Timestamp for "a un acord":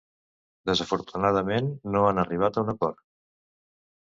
2.59-3.01